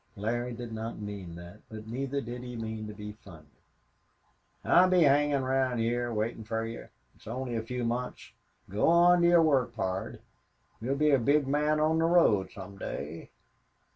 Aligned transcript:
Larry 0.15 0.53
did 0.55 0.73
not 0.73 0.97
mean 0.97 1.35
that, 1.35 1.59
but 1.69 1.85
neither 1.85 2.21
did 2.21 2.41
he 2.41 2.55
mean 2.55 2.87
to 2.87 2.93
be 2.95 3.11
funny. 3.23 3.45
"I'll 4.65 4.89
be 4.89 5.03
hangin' 5.03 5.43
round 5.43 5.79
heah, 5.79 6.11
waitin' 6.11 6.43
fer 6.43 6.65
you. 6.65 6.87
It's 7.15 7.27
only 7.27 7.55
a 7.55 7.61
few 7.61 7.83
months. 7.83 8.31
Go 8.67 8.87
on 8.87 9.21
to 9.21 9.27
your 9.27 9.43
work, 9.43 9.75
pard. 9.75 10.19
You'll 10.81 10.95
be 10.95 11.11
a 11.11 11.19
big 11.19 11.47
man 11.47 11.79
on 11.79 11.99
the 11.99 12.05
road 12.05 12.49
some 12.51 12.79
day." 12.79 13.29